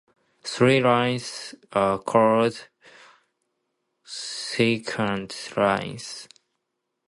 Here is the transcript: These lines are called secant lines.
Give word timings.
These 0.43 0.59
lines 0.83 1.53
are 1.73 1.99
called 1.99 2.69
secant 4.03 5.55
lines. 5.55 6.27